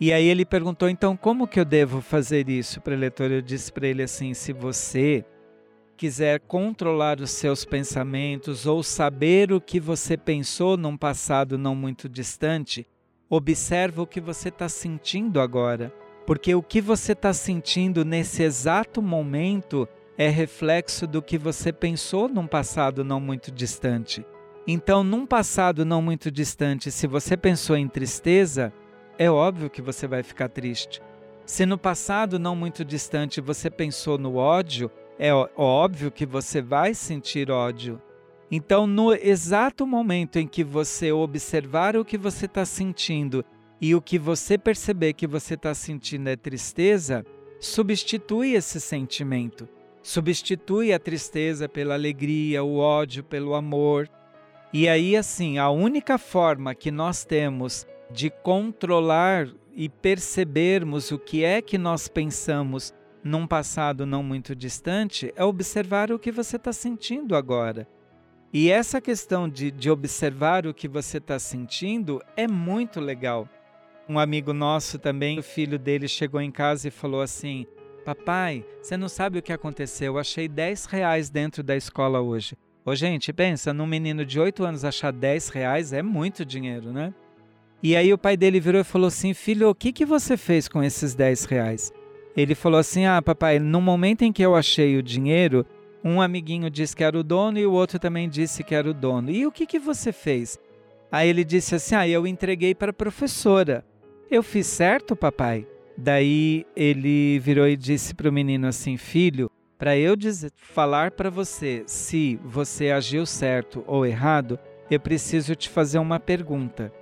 E 0.00 0.12
aí 0.12 0.26
ele 0.26 0.44
perguntou, 0.44 0.88
então 0.88 1.16
como 1.16 1.46
que 1.46 1.60
eu 1.60 1.64
devo 1.64 2.00
fazer 2.00 2.48
isso, 2.48 2.80
preletor? 2.80 3.30
Eu 3.30 3.42
disse 3.42 3.72
para 3.72 3.86
ele 3.88 4.02
assim, 4.02 4.32
se 4.32 4.52
você 4.52 5.24
quiser 5.96 6.40
controlar 6.40 7.20
os 7.20 7.30
seus 7.30 7.64
pensamentos 7.64 8.66
ou 8.66 8.82
saber 8.82 9.52
o 9.52 9.60
que 9.60 9.80
você 9.80 10.16
pensou 10.16 10.76
num 10.76 10.96
passado 10.96 11.56
não 11.58 11.74
muito 11.74 12.08
distante, 12.08 12.86
observa 13.28 14.02
o 14.02 14.06
que 14.06 14.20
você 14.20 14.50
está 14.50 14.68
sentindo 14.68 15.40
agora. 15.40 15.92
Porque 16.26 16.54
o 16.54 16.62
que 16.62 16.80
você 16.80 17.12
está 17.12 17.32
sentindo 17.32 18.04
nesse 18.04 18.42
exato 18.42 19.00
momento 19.00 19.88
é 20.18 20.28
reflexo 20.28 21.06
do 21.06 21.20
que 21.20 21.36
você 21.36 21.72
pensou 21.72 22.28
num 22.28 22.46
passado 22.46 23.04
não 23.04 23.20
muito 23.20 23.50
distante. 23.50 24.24
Então, 24.66 25.04
num 25.04 25.26
passado 25.26 25.84
não 25.84 26.02
muito 26.02 26.30
distante, 26.30 26.90
se 26.90 27.06
você 27.06 27.36
pensou 27.36 27.76
em 27.76 27.86
tristeza, 27.86 28.72
é 29.18 29.30
óbvio 29.30 29.70
que 29.70 29.80
você 29.80 30.06
vai 30.06 30.22
ficar 30.22 30.48
triste. 30.48 31.00
Se 31.44 31.64
no 31.64 31.78
passado 31.78 32.38
não 32.38 32.56
muito 32.56 32.84
distante 32.84 33.40
você 33.40 33.70
pensou 33.70 34.18
no 34.18 34.36
ódio, 34.36 34.90
é 35.18 35.32
óbvio 35.56 36.10
que 36.10 36.26
você 36.26 36.60
vai 36.60 36.94
sentir 36.94 37.50
ódio. 37.50 38.02
Então, 38.50 38.86
no 38.86 39.12
exato 39.12 39.86
momento 39.86 40.38
em 40.38 40.46
que 40.46 40.64
você 40.64 41.12
observar 41.12 41.96
o 41.96 42.04
que 42.04 42.18
você 42.18 42.46
está 42.46 42.64
sentindo 42.64 43.44
e 43.80 43.94
o 43.94 44.02
que 44.02 44.18
você 44.18 44.56
perceber 44.56 45.12
que 45.12 45.26
você 45.26 45.54
está 45.54 45.74
sentindo 45.74 46.28
é 46.28 46.36
tristeza, 46.36 47.24
substitui 47.60 48.54
esse 48.54 48.80
sentimento. 48.80 49.68
Substitui 50.06 50.92
a 50.92 51.00
tristeza 51.00 51.68
pela 51.68 51.94
alegria, 51.94 52.62
o 52.62 52.78
ódio 52.78 53.24
pelo 53.24 53.56
amor. 53.56 54.08
E 54.72 54.88
aí, 54.88 55.16
assim, 55.16 55.58
a 55.58 55.68
única 55.68 56.16
forma 56.16 56.76
que 56.76 56.92
nós 56.92 57.24
temos 57.24 57.84
de 58.08 58.30
controlar 58.30 59.48
e 59.74 59.88
percebermos 59.88 61.10
o 61.10 61.18
que 61.18 61.42
é 61.42 61.60
que 61.60 61.76
nós 61.76 62.06
pensamos 62.06 62.94
num 63.24 63.48
passado 63.48 64.06
não 64.06 64.22
muito 64.22 64.54
distante 64.54 65.32
é 65.34 65.42
observar 65.42 66.12
o 66.12 66.20
que 66.20 66.30
você 66.30 66.54
está 66.54 66.72
sentindo 66.72 67.34
agora. 67.34 67.88
E 68.52 68.70
essa 68.70 69.00
questão 69.00 69.48
de, 69.48 69.72
de 69.72 69.90
observar 69.90 70.68
o 70.68 70.72
que 70.72 70.86
você 70.86 71.18
está 71.18 71.36
sentindo 71.40 72.22
é 72.36 72.46
muito 72.46 73.00
legal. 73.00 73.48
Um 74.08 74.20
amigo 74.20 74.52
nosso 74.52 75.00
também, 75.00 75.40
o 75.40 75.42
filho 75.42 75.80
dele 75.80 76.06
chegou 76.06 76.40
em 76.40 76.52
casa 76.52 76.86
e 76.86 76.92
falou 76.92 77.20
assim: 77.20 77.66
Papai, 78.06 78.64
você 78.80 78.96
não 78.96 79.08
sabe 79.08 79.40
o 79.40 79.42
que 79.42 79.52
aconteceu? 79.52 80.12
Eu 80.12 80.18
achei 80.20 80.46
10 80.46 80.84
reais 80.84 81.28
dentro 81.28 81.60
da 81.60 81.74
escola 81.74 82.20
hoje. 82.20 82.56
Ô, 82.84 82.94
gente, 82.94 83.32
pensa, 83.32 83.74
num 83.74 83.84
menino 83.84 84.24
de 84.24 84.38
8 84.38 84.64
anos 84.64 84.84
achar 84.84 85.12
10 85.12 85.48
reais 85.48 85.92
é 85.92 86.02
muito 86.02 86.44
dinheiro, 86.44 86.92
né? 86.92 87.12
E 87.82 87.96
aí 87.96 88.12
o 88.12 88.18
pai 88.18 88.36
dele 88.36 88.60
virou 88.60 88.80
e 88.80 88.84
falou 88.84 89.08
assim: 89.08 89.34
Filho, 89.34 89.68
o 89.68 89.74
que, 89.74 89.92
que 89.92 90.06
você 90.06 90.36
fez 90.36 90.68
com 90.68 90.84
esses 90.84 91.16
10 91.16 91.46
reais? 91.46 91.92
Ele 92.36 92.54
falou 92.54 92.78
assim: 92.78 93.06
Ah, 93.06 93.20
papai, 93.20 93.58
no 93.58 93.80
momento 93.80 94.22
em 94.22 94.32
que 94.32 94.42
eu 94.42 94.54
achei 94.54 94.96
o 94.96 95.02
dinheiro, 95.02 95.66
um 96.04 96.22
amiguinho 96.22 96.70
disse 96.70 96.94
que 96.94 97.02
era 97.02 97.18
o 97.18 97.24
dono 97.24 97.58
e 97.58 97.66
o 97.66 97.72
outro 97.72 97.98
também 97.98 98.28
disse 98.28 98.62
que 98.62 98.76
era 98.76 98.88
o 98.88 98.94
dono. 98.94 99.32
E 99.32 99.44
o 99.44 99.50
que, 99.50 99.66
que 99.66 99.80
você 99.80 100.12
fez? 100.12 100.60
Aí 101.10 101.28
ele 101.28 101.42
disse 101.42 101.74
assim: 101.74 101.96
Ah, 101.96 102.06
eu 102.06 102.24
entreguei 102.24 102.72
para 102.72 102.90
a 102.90 102.94
professora. 102.94 103.84
Eu 104.30 104.44
fiz 104.44 104.68
certo, 104.68 105.16
papai? 105.16 105.66
Daí 105.96 106.66
ele 106.76 107.38
virou 107.38 107.66
e 107.66 107.76
disse 107.76 108.14
para 108.14 108.28
o 108.28 108.32
menino 108.32 108.66
assim: 108.66 108.96
Filho, 108.96 109.50
para 109.78 109.96
eu 109.96 110.14
dizer, 110.14 110.52
falar 110.56 111.10
para 111.10 111.30
você 111.30 111.82
se 111.86 112.38
você 112.44 112.90
agiu 112.90 113.24
certo 113.24 113.84
ou 113.86 114.04
errado, 114.04 114.58
eu 114.90 115.00
preciso 115.00 115.54
te 115.54 115.68
fazer 115.68 115.98
uma 115.98 116.20
pergunta. 116.20 116.92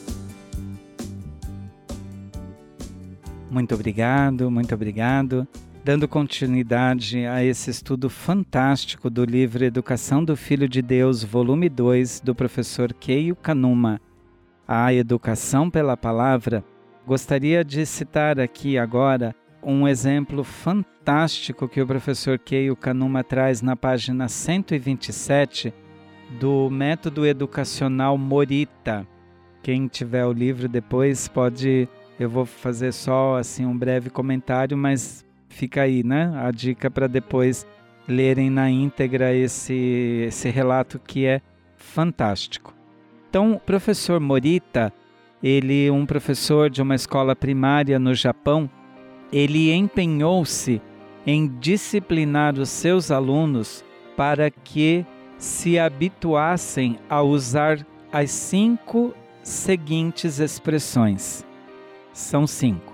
Muito 3.54 3.76
obrigado, 3.76 4.50
muito 4.50 4.74
obrigado. 4.74 5.48
Dando 5.86 6.08
continuidade 6.08 7.24
a 7.28 7.44
esse 7.44 7.70
estudo 7.70 8.10
fantástico 8.10 9.12
do 9.12 9.24
livro 9.24 9.64
Educação 9.64 10.26
do 10.26 10.36
Filho 10.36 10.68
de 10.68 10.82
Deus, 10.82 11.24
volume 11.24 11.70
2, 11.70 12.22
do 12.22 12.34
professor 12.34 12.92
Keio 12.92 13.36
Kanuma, 13.36 14.02
A 14.68 14.92
Educação 14.92 15.70
pela 15.70 15.96
Palavra, 15.96 16.66
gostaria 17.06 17.64
de 17.64 17.86
citar 17.86 18.40
aqui 18.40 18.76
agora 18.76 19.36
um 19.62 19.88
exemplo 19.88 20.44
fantástico 20.44 21.70
que 21.70 21.80
o 21.80 21.86
professor 21.86 22.40
Keio 22.40 22.76
Kanuma 22.76 23.24
traz 23.24 23.62
na 23.62 23.76
página 23.76 24.28
127 24.28 25.72
do 26.40 26.72
método 26.72 27.24
educacional 27.24 28.18
Morita. 28.18 29.08
Quem 29.62 29.88
tiver 29.88 30.26
o 30.26 30.34
livro 30.34 30.68
depois 30.68 31.28
pode, 31.28 31.88
eu 32.20 32.30
vou 32.30 32.46
fazer 32.46 32.92
só 32.92 33.38
assim 33.38 33.66
um 33.66 33.78
breve 33.78 34.10
comentário, 34.10 34.78
mas 34.78 35.26
fica 35.50 35.82
aí, 35.82 36.04
né? 36.04 36.32
A 36.36 36.52
dica 36.52 36.90
para 36.90 37.08
depois 37.08 37.68
lerem 38.08 38.50
na 38.50 38.70
íntegra 38.70 39.34
esse 39.34 40.26
esse 40.28 40.50
relato 40.50 41.00
que 41.00 41.26
é 41.26 41.42
fantástico. 41.78 42.74
Então, 43.30 43.54
o 43.54 43.60
professor 43.60 44.20
Morita, 44.20 44.94
ele 45.42 45.90
um 45.90 46.06
professor 46.06 46.70
de 46.70 46.82
uma 46.82 46.96
escola 46.96 47.36
primária 47.36 47.98
no 47.98 48.14
Japão, 48.14 48.70
ele 49.32 49.74
empenhou-se 49.74 50.82
em 51.26 51.48
disciplinar 51.60 52.60
os 52.60 52.70
seus 52.70 53.10
alunos 53.10 53.84
para 54.16 54.52
que 54.52 55.06
se 55.38 55.80
habituassem 55.80 57.00
a 57.10 57.22
usar 57.22 57.86
as 58.12 58.30
cinco 58.30 59.14
seguintes 59.42 60.40
expressões. 60.40 61.46
São 62.14 62.46
cinco. 62.46 62.94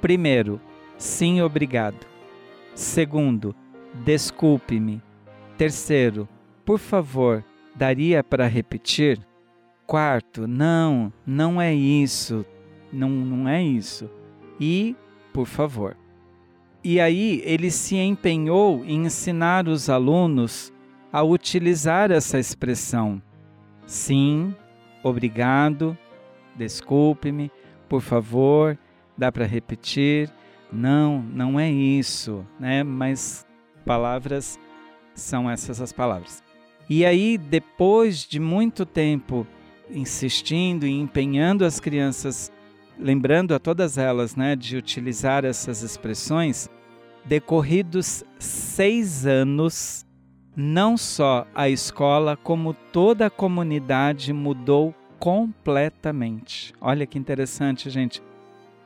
Primeiro, 0.00 0.60
sim, 0.98 1.40
obrigado. 1.40 2.06
Segundo, 2.74 3.54
desculpe-me. 4.04 5.02
Terceiro, 5.56 6.28
por 6.64 6.78
favor, 6.78 7.44
daria 7.74 8.22
para 8.22 8.46
repetir? 8.46 9.18
Quarto, 9.86 10.46
não, 10.46 11.12
não 11.26 11.60
é 11.60 11.74
isso, 11.74 12.44
não, 12.92 13.08
não 13.08 13.48
é 13.48 13.62
isso. 13.62 14.08
E, 14.60 14.94
por 15.32 15.46
favor. 15.46 15.96
E 16.84 17.00
aí 17.00 17.42
ele 17.44 17.70
se 17.70 17.96
empenhou 17.96 18.84
em 18.84 19.06
ensinar 19.06 19.68
os 19.68 19.90
alunos 19.90 20.72
a 21.12 21.22
utilizar 21.22 22.10
essa 22.10 22.38
expressão. 22.38 23.20
Sim, 23.84 24.54
obrigado, 25.02 25.96
desculpe-me, 26.56 27.50
por 27.90 28.00
favor, 28.00 28.78
dá 29.18 29.32
para 29.32 29.44
repetir. 29.44 30.30
Não, 30.72 31.20
não 31.20 31.58
é 31.58 31.68
isso, 31.68 32.46
né? 32.58 32.84
Mas 32.84 33.44
palavras 33.84 34.56
são 35.12 35.50
essas 35.50 35.80
as 35.80 35.92
palavras. 35.92 36.40
E 36.88 37.04
aí, 37.04 37.36
depois 37.36 38.24
de 38.24 38.38
muito 38.38 38.86
tempo 38.86 39.44
insistindo 39.90 40.86
e 40.86 40.92
empenhando 40.92 41.64
as 41.64 41.80
crianças, 41.80 42.52
lembrando 42.96 43.56
a 43.56 43.58
todas 43.58 43.98
elas, 43.98 44.36
né, 44.36 44.54
de 44.54 44.76
utilizar 44.76 45.44
essas 45.44 45.82
expressões, 45.82 46.70
decorridos 47.24 48.22
seis 48.38 49.26
anos, 49.26 50.06
não 50.54 50.96
só 50.96 51.44
a 51.52 51.68
escola, 51.68 52.36
como 52.36 52.72
toda 52.72 53.26
a 53.26 53.30
comunidade 53.30 54.32
mudou 54.32 54.94
completamente. 55.20 56.74
Olha 56.80 57.06
que 57.06 57.18
interessante, 57.18 57.90
gente. 57.90 58.22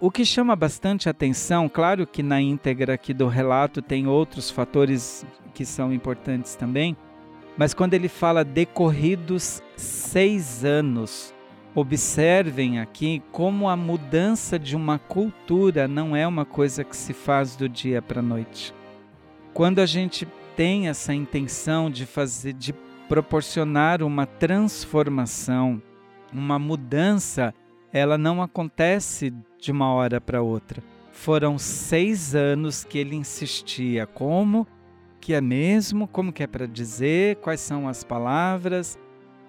O 0.00 0.10
que 0.10 0.24
chama 0.24 0.56
bastante 0.56 1.08
atenção, 1.08 1.68
claro 1.68 2.06
que 2.06 2.22
na 2.22 2.40
íntegra 2.40 2.94
aqui 2.94 3.14
do 3.14 3.28
relato 3.28 3.80
tem 3.80 4.08
outros 4.08 4.50
fatores 4.50 5.24
que 5.54 5.64
são 5.64 5.94
importantes 5.94 6.56
também, 6.56 6.96
mas 7.56 7.72
quando 7.72 7.94
ele 7.94 8.08
fala 8.08 8.44
decorridos 8.44 9.62
seis 9.76 10.64
anos, 10.64 11.32
observem 11.72 12.80
aqui 12.80 13.22
como 13.30 13.68
a 13.68 13.76
mudança 13.76 14.58
de 14.58 14.74
uma 14.74 14.98
cultura 14.98 15.86
não 15.86 16.16
é 16.16 16.26
uma 16.26 16.44
coisa 16.44 16.82
que 16.82 16.96
se 16.96 17.12
faz 17.12 17.54
do 17.54 17.68
dia 17.68 18.02
para 18.02 18.18
a 18.18 18.22
noite. 18.22 18.74
Quando 19.54 19.78
a 19.78 19.86
gente 19.86 20.26
tem 20.56 20.88
essa 20.88 21.14
intenção 21.14 21.88
de 21.88 22.04
fazer, 22.04 22.52
de 22.52 22.74
proporcionar 23.08 24.02
uma 24.02 24.26
transformação, 24.26 25.80
uma 26.34 26.58
mudança, 26.58 27.54
ela 27.92 28.18
não 28.18 28.42
acontece 28.42 29.32
de 29.58 29.70
uma 29.70 29.92
hora 29.92 30.20
para 30.20 30.42
outra. 30.42 30.82
Foram 31.12 31.56
seis 31.58 32.34
anos 32.34 32.82
que 32.84 32.98
ele 32.98 33.14
insistia. 33.14 34.06
Como 34.06 34.66
que 35.20 35.32
é 35.32 35.40
mesmo? 35.40 36.08
Como 36.08 36.32
que 36.32 36.42
é 36.42 36.46
para 36.46 36.66
dizer? 36.66 37.36
Quais 37.36 37.60
são 37.60 37.88
as 37.88 38.02
palavras? 38.02 38.98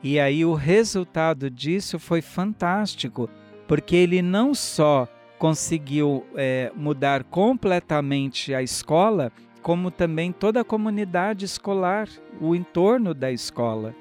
E 0.04 0.20
aí 0.20 0.46
o 0.46 0.54
resultado 0.54 1.50
disso 1.50 1.98
foi 1.98 2.22
fantástico, 2.22 3.28
porque 3.68 3.96
ele 3.96 4.22
não 4.22 4.54
só 4.54 5.08
conseguiu 5.40 6.26
é, 6.36 6.72
mudar 6.76 7.24
completamente 7.24 8.54
a 8.54 8.62
escola, 8.62 9.32
como 9.62 9.90
também 9.90 10.32
toda 10.32 10.62
a 10.62 10.64
comunidade 10.64 11.44
escolar, 11.44 12.08
o 12.40 12.56
entorno 12.56 13.14
da 13.14 13.32
escola. 13.32 13.96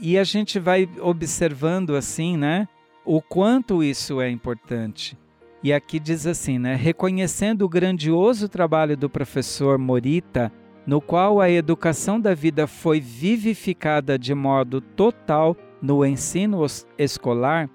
E 0.00 0.18
a 0.18 0.24
gente 0.24 0.58
vai 0.58 0.88
observando 1.00 1.94
assim, 1.94 2.36
né, 2.36 2.66
o 3.04 3.20
quanto 3.20 3.82
isso 3.82 4.20
é 4.20 4.30
importante. 4.30 5.16
E 5.62 5.74
aqui 5.74 6.00
diz 6.00 6.26
assim, 6.26 6.58
né, 6.58 6.74
reconhecendo 6.74 7.62
o 7.62 7.68
grandioso 7.68 8.48
trabalho 8.48 8.96
do 8.96 9.10
professor 9.10 9.78
Morita, 9.78 10.50
no 10.86 11.02
qual 11.02 11.38
a 11.38 11.50
educação 11.50 12.18
da 12.18 12.34
vida 12.34 12.66
foi 12.66 12.98
vivificada 12.98 14.18
de 14.18 14.34
modo 14.34 14.80
total 14.80 15.54
no 15.82 16.04
ensino 16.04 16.64
escolar, 16.96 17.68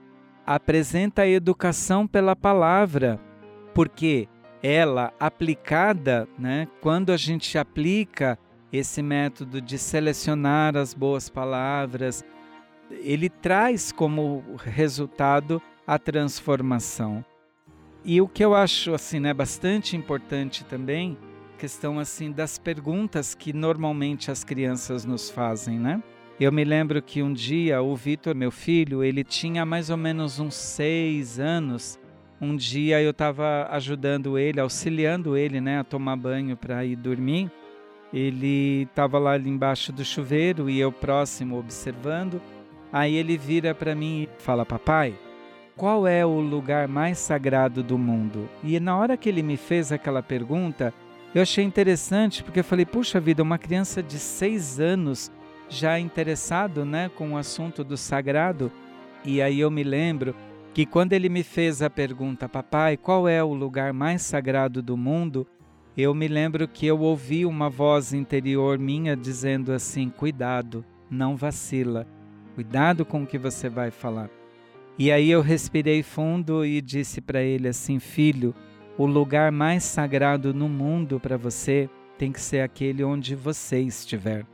apresenta 0.45 1.21
a 1.21 1.27
educação 1.27 2.07
pela 2.07 2.35
palavra, 2.35 3.19
porque 3.73 4.27
ela 4.63 5.13
aplicada, 5.19 6.27
né, 6.39 6.67
quando 6.81 7.11
a 7.11 7.17
gente 7.17 7.55
aplica 7.55 8.37
esse 8.75 9.01
método 9.01 9.61
de 9.61 9.77
selecionar 9.77 10.75
as 10.75 10.93
boas 10.93 11.29
palavras, 11.29 12.23
ele 12.89 13.29
traz 13.29 13.91
como 13.91 14.43
resultado 14.57 15.61
a 15.85 15.97
transformação. 15.97 17.23
E 18.03 18.21
o 18.21 18.27
que 18.27 18.43
eu 18.43 18.53
acho 18.53 18.93
assim, 18.93 19.19
né, 19.19 19.33
bastante 19.33 19.95
importante 19.97 20.63
também, 20.65 21.17
questão 21.57 21.99
assim 21.99 22.31
das 22.31 22.57
perguntas 22.57 23.33
que 23.33 23.51
normalmente 23.51 24.29
as 24.29 24.43
crianças 24.43 25.05
nos 25.05 25.29
fazem, 25.29 25.79
né? 25.79 26.03
Eu 26.39 26.51
me 26.51 26.63
lembro 26.63 27.01
que 27.01 27.23
um 27.23 27.31
dia 27.31 27.81
o 27.81 27.95
Vitor, 27.95 28.35
meu 28.35 28.51
filho, 28.51 29.03
ele 29.03 29.23
tinha 29.23 29.65
mais 29.65 29.89
ou 29.89 29.97
menos 29.97 30.39
uns 30.39 30.53
seis 30.53 31.39
anos 31.39 31.97
um 32.39 32.55
dia 32.55 33.01
eu 33.01 33.11
estava 33.11 33.67
ajudando 33.71 34.37
ele, 34.37 34.59
auxiliando 34.59 35.37
ele, 35.37 35.61
né, 35.61 35.79
a 35.79 35.83
tomar 35.83 36.17
banho 36.17 36.57
para 36.57 36.83
ir 36.83 36.95
dormir. 36.95 37.49
Ele 38.15 38.83
estava 38.83 39.19
lá 39.19 39.37
embaixo 39.37 39.91
do 39.91 40.05
chuveiro 40.05 40.69
e 40.69 40.79
eu 40.79 40.89
próximo 40.89 41.59
observando. 41.59 42.41
Aí 42.89 43.13
ele 43.13 43.37
vira 43.37 43.75
para 43.75 43.93
mim 43.93 44.23
e 44.23 44.41
fala: 44.41 44.65
"Papai, 44.65 45.13
qual 45.75 46.07
é 46.07 46.25
o 46.25 46.39
lugar 46.39 46.87
mais 46.87 47.17
sagrado 47.17 47.83
do 47.83 47.97
mundo?" 47.97 48.49
E 48.63 48.79
na 48.79 48.95
hora 48.95 49.17
que 49.17 49.27
ele 49.27 49.43
me 49.43 49.57
fez 49.57 49.91
aquela 49.91 50.23
pergunta, 50.23 50.93
eu 51.33 51.41
achei 51.41 51.65
interessante 51.65 52.41
porque 52.41 52.61
eu 52.61 52.63
falei: 52.63 52.85
"Puxa 52.85 53.19
vida, 53.19 53.43
uma 53.43 53.57
criança 53.57 54.01
de 54.01 54.17
seis 54.17 54.79
anos 54.79 55.29
já 55.67 55.99
interessado, 55.99 56.85
né, 56.85 57.11
com 57.17 57.33
o 57.33 57.37
assunto 57.37 57.83
do 57.83 57.97
sagrado." 57.97 58.71
E 59.25 59.41
aí 59.41 59.59
eu 59.59 59.69
me 59.69 59.83
lembro 59.83 60.33
que 60.73 60.85
quando 60.85 61.11
ele 61.11 61.27
me 61.27 61.43
fez 61.43 61.81
a 61.81 61.89
pergunta, 61.89 62.47
papai, 62.47 62.95
qual 62.95 63.27
é 63.27 63.43
o 63.43 63.53
lugar 63.53 63.91
mais 63.91 64.21
sagrado 64.21 64.81
do 64.81 64.95
mundo? 64.95 65.45
Eu 65.97 66.13
me 66.13 66.27
lembro 66.27 66.67
que 66.67 66.85
eu 66.85 66.99
ouvi 66.99 67.45
uma 67.45 67.69
voz 67.69 68.13
interior 68.13 68.77
minha 68.77 69.15
dizendo 69.15 69.71
assim: 69.71 70.09
cuidado, 70.09 70.83
não 71.09 71.37
vacila, 71.37 72.05
cuidado 72.53 73.05
com 73.05 73.23
o 73.23 73.27
que 73.27 73.37
você 73.37 73.69
vai 73.69 73.91
falar. 73.91 74.29
E 74.99 75.09
aí 75.09 75.31
eu 75.31 75.41
respirei 75.41 76.03
fundo 76.03 76.65
e 76.65 76.81
disse 76.81 77.21
para 77.21 77.41
ele 77.41 77.69
assim: 77.69 77.97
Filho, 77.99 78.53
o 78.97 79.05
lugar 79.05 79.53
mais 79.53 79.85
sagrado 79.85 80.53
no 80.53 80.67
mundo 80.67 81.17
para 81.17 81.37
você 81.37 81.89
tem 82.17 82.29
que 82.29 82.41
ser 82.41 82.59
aquele 82.59 83.01
onde 83.01 83.33
você 83.33 83.79
estiver. 83.79 84.45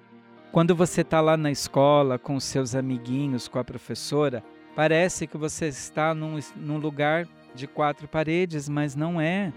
Quando 0.51 0.75
você 0.75 1.01
está 1.01 1.21
lá 1.21 1.35
na 1.37 1.49
escola 1.49 2.19
com 2.19 2.39
seus 2.39 2.75
amiguinhos, 2.75 3.47
com 3.47 3.57
a 3.57 3.63
professora, 3.63 4.43
parece 4.75 5.25
que 5.25 5.37
você 5.37 5.67
está 5.67 6.13
num, 6.13 6.39
num 6.55 6.77
lugar 6.77 7.27
de 7.55 7.65
quatro 7.65 8.07
paredes, 8.07 8.69
mas 8.69 8.95
não 8.95 9.19
é. 9.19 9.51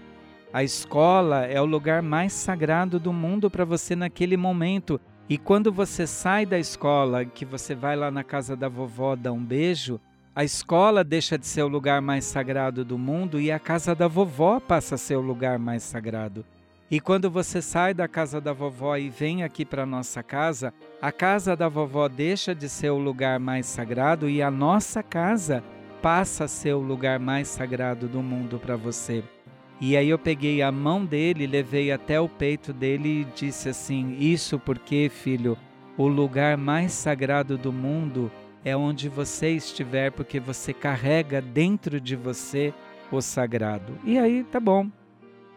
A 0.53 0.63
escola 0.63 1.45
é 1.45 1.59
o 1.59 1.65
lugar 1.65 2.01
mais 2.01 2.31
sagrado 2.31 2.99
do 2.99 3.11
mundo 3.11 3.49
para 3.49 3.65
você 3.65 3.95
naquele 3.95 4.37
momento. 4.37 4.99
E 5.27 5.37
quando 5.37 5.71
você 5.71 6.07
sai 6.07 6.45
da 6.45 6.57
escola, 6.57 7.25
que 7.25 7.43
você 7.43 7.75
vai 7.75 7.95
lá 7.95 8.09
na 8.09 8.23
casa 8.23 8.55
da 8.55 8.69
vovó 8.69 9.15
dar 9.15 9.31
um 9.31 9.43
beijo, 9.43 9.99
a 10.35 10.43
escola 10.43 11.03
deixa 11.03 11.37
de 11.37 11.47
ser 11.47 11.63
o 11.63 11.67
lugar 11.67 12.01
mais 12.01 12.25
sagrado 12.25 12.83
do 12.85 12.97
mundo 12.97 13.39
e 13.39 13.51
a 13.51 13.59
casa 13.59 13.95
da 13.95 14.07
vovó 14.07 14.59
passa 14.59 14.95
a 14.95 14.97
ser 14.97 15.15
o 15.15 15.21
lugar 15.21 15.57
mais 15.57 15.83
sagrado. 15.83 16.45
E 16.91 16.99
quando 16.99 17.31
você 17.31 17.61
sai 17.61 17.93
da 17.93 18.07
casa 18.07 18.39
da 18.39 18.53
vovó 18.53 18.95
e 18.95 19.09
vem 19.09 19.43
aqui 19.43 19.65
para 19.65 19.85
nossa 19.85 20.21
casa, 20.21 20.73
a 21.01 21.11
casa 21.11 21.55
da 21.55 21.67
vovó 21.67 22.07
deixa 22.07 22.53
de 22.53 22.69
ser 22.69 22.91
o 22.91 22.97
lugar 22.97 23.39
mais 23.39 23.65
sagrado 23.65 24.29
e 24.29 24.41
a 24.41 24.51
nossa 24.51 25.01
casa 25.01 25.63
passa 26.01 26.43
a 26.43 26.47
ser 26.47 26.73
o 26.73 26.79
lugar 26.79 27.19
mais 27.19 27.47
sagrado 27.47 28.07
do 28.07 28.21
mundo 28.21 28.59
para 28.59 28.75
você. 28.75 29.23
E 29.79 29.97
aí 29.97 30.09
eu 30.09 30.17
peguei 30.17 30.61
a 30.61 30.71
mão 30.71 31.05
dele, 31.05 31.45
levei 31.45 31.91
até 31.91 32.19
o 32.19 32.29
peito 32.29 32.71
dele 32.71 33.21
e 33.21 33.27
disse 33.35 33.69
assim: 33.69 34.15
Isso 34.19 34.57
porque, 34.57 35.09
filho, 35.09 35.57
o 35.97 36.07
lugar 36.07 36.57
mais 36.57 36.93
sagrado 36.93 37.57
do 37.57 37.73
mundo 37.73 38.31
é 38.63 38.75
onde 38.75 39.09
você 39.09 39.49
estiver, 39.49 40.11
porque 40.11 40.39
você 40.39 40.73
carrega 40.73 41.41
dentro 41.41 41.99
de 41.99 42.15
você 42.15 42.73
o 43.11 43.21
sagrado. 43.21 43.97
E 44.03 44.17
aí, 44.17 44.43
tá 44.43 44.59
bom. 44.59 44.89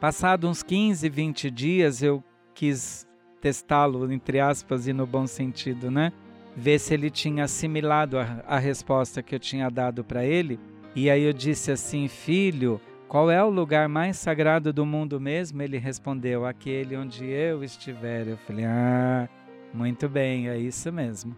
Passado 0.00 0.48
uns 0.48 0.62
15, 0.62 1.09
20 1.09 1.50
dias, 1.50 2.02
eu 2.02 2.22
quis 2.54 3.07
testá-lo, 3.40 4.11
entre 4.12 4.40
aspas, 4.40 4.87
e 4.87 4.92
no 4.92 5.07
bom 5.07 5.26
sentido, 5.26 5.90
né? 5.90 6.12
Ver 6.57 6.78
se 6.78 6.92
ele 6.92 7.09
tinha 7.09 7.44
assimilado 7.44 8.18
a, 8.18 8.44
a 8.46 8.59
resposta 8.59 9.22
que 9.22 9.35
eu 9.35 9.38
tinha 9.38 9.70
dado 9.70 10.02
para 10.04 10.24
ele. 10.24 10.59
E 10.94 11.09
aí 11.09 11.22
eu 11.22 11.33
disse 11.33 11.70
assim: 11.70 12.09
Filho, 12.09 12.81
qual 13.09 13.31
é 13.31 13.42
o 13.42 13.49
lugar 13.49 13.88
mais 13.88 14.18
sagrado 14.18 14.71
do 14.71 14.85
mundo 14.85 15.18
mesmo? 15.18 15.62
Ele 15.62 15.79
respondeu: 15.79 16.44
Aquele 16.44 16.94
onde 16.94 17.25
eu 17.25 17.64
estiver. 17.64 18.29
Eu 18.29 18.37
falei: 18.37 18.66
Ah, 18.66 19.29
muito 19.73 20.09
bem, 20.09 20.49
é 20.49 20.59
isso 20.59 20.92
mesmo. 20.92 21.35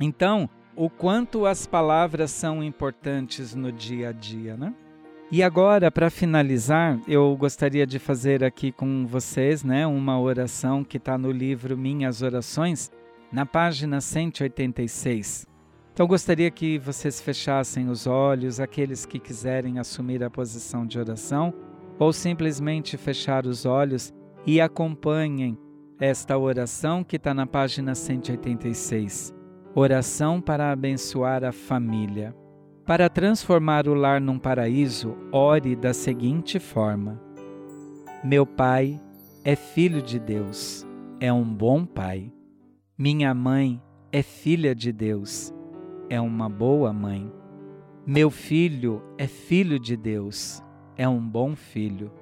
Então, 0.00 0.48
o 0.76 0.88
quanto 0.88 1.44
as 1.44 1.66
palavras 1.66 2.30
são 2.30 2.62
importantes 2.62 3.54
no 3.54 3.72
dia 3.72 4.10
a 4.10 4.12
dia, 4.12 4.56
né? 4.56 4.72
E 5.30 5.42
agora, 5.42 5.90
para 5.90 6.10
finalizar, 6.10 7.00
eu 7.08 7.34
gostaria 7.36 7.86
de 7.86 7.98
fazer 7.98 8.44
aqui 8.44 8.70
com 8.70 9.06
vocês, 9.06 9.64
né, 9.64 9.86
uma 9.86 10.20
oração 10.20 10.84
que 10.84 10.98
está 10.98 11.16
no 11.16 11.30
livro 11.30 11.76
Minhas 11.76 12.20
Orações, 12.20 12.92
na 13.32 13.46
página 13.46 13.98
186. 13.98 15.46
Então, 15.92 16.06
gostaria 16.06 16.50
que 16.50 16.78
vocês 16.78 17.20
fechassem 17.20 17.88
os 17.88 18.06
olhos, 18.06 18.58
aqueles 18.58 19.04
que 19.04 19.18
quiserem 19.18 19.78
assumir 19.78 20.24
a 20.24 20.30
posição 20.30 20.86
de 20.86 20.98
oração, 20.98 21.52
ou 21.98 22.12
simplesmente 22.12 22.96
fechar 22.96 23.46
os 23.46 23.66
olhos 23.66 24.12
e 24.46 24.60
acompanhem 24.60 25.58
esta 26.00 26.36
oração 26.36 27.04
que 27.04 27.16
está 27.16 27.34
na 27.34 27.46
página 27.46 27.94
186. 27.94 29.34
Oração 29.74 30.40
para 30.40 30.72
abençoar 30.72 31.44
a 31.44 31.52
família. 31.52 32.34
Para 32.84 33.08
transformar 33.08 33.86
o 33.86 33.94
lar 33.94 34.20
num 34.20 34.38
paraíso, 34.38 35.16
ore 35.30 35.76
da 35.76 35.94
seguinte 35.94 36.58
forma: 36.58 37.20
Meu 38.24 38.44
pai 38.44 39.00
é 39.44 39.54
filho 39.54 40.02
de 40.02 40.18
Deus, 40.18 40.86
é 41.20 41.32
um 41.32 41.44
bom 41.44 41.84
pai. 41.84 42.32
Minha 42.98 43.32
mãe 43.32 43.80
é 44.10 44.22
filha 44.22 44.74
de 44.74 44.92
Deus, 44.92 45.54
é 46.12 46.20
uma 46.20 46.46
boa 46.46 46.92
mãe. 46.92 47.32
Meu 48.06 48.30
filho 48.30 49.02
é 49.16 49.26
filho 49.26 49.80
de 49.80 49.96
Deus, 49.96 50.62
é 50.94 51.08
um 51.08 51.18
bom 51.18 51.56
filho. 51.56 52.12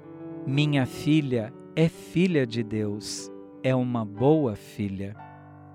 Minha 0.46 0.86
filha 0.86 1.52
é 1.74 1.88
filha 1.88 2.46
de 2.46 2.62
Deus, 2.62 3.28
é 3.64 3.74
uma 3.74 4.04
boa 4.04 4.54
filha. 4.54 5.16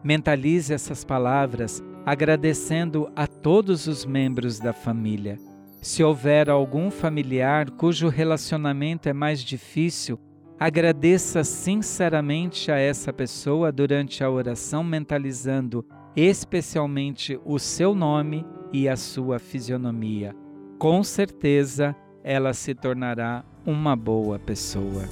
Mentalize 0.02 0.74
essas 0.74 1.04
palavras 1.04 1.84
agradecendo 2.06 3.12
a 3.18 3.28
todos 3.28 3.86
os 3.86 4.06
membros 4.06 4.60
da 4.60 4.72
família. 4.72 5.38
Se 5.82 6.02
houver 6.02 6.50
algum 6.50 6.90
familiar 6.90 7.70
cujo 7.70 8.08
relacionamento 8.08 9.10
é 9.10 9.14
mais 9.14 9.42
difícil, 9.42 10.18
agradeça 10.58 11.44
sinceramente 11.44 12.72
a 12.72 12.78
essa 12.78 13.12
pessoa 13.12 13.74
durante 13.74 14.24
a 14.24 14.30
oração, 14.30 14.86
mentalizando 14.86 15.86
especialmente 16.16 17.40
o 17.44 17.60
seu 17.60 17.94
nome 17.94 18.46
e 18.72 18.88
a 18.88 18.96
sua 18.96 19.40
fisionomia. 19.40 20.36
Com 20.78 21.04
certeza 21.04 21.96
ela 22.24 22.54
se 22.54 22.74
tornará 22.74 23.44
uma 23.66 23.96
boa 23.96 24.40
pessoa. 24.40 25.04